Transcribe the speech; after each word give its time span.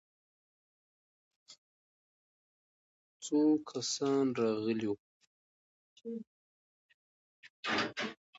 څو 3.25 3.39
کسان 3.69 4.25
راغلي 4.39 4.87
وو؟ 4.89 4.95